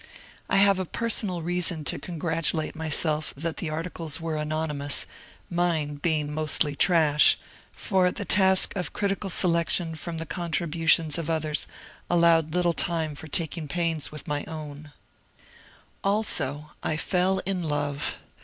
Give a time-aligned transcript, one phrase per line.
[0.49, 5.05] I have personal reason to congratulate myself that the articles were anonymous,
[5.47, 7.37] mine being mostly trash;
[7.71, 11.67] for the task of critical selection from the contributions of others
[12.09, 14.91] allowed little time for taking pains with my own.
[16.01, 18.15] DISTINGUISHED SCHOOLFELLOWS 69 Also I fell in love.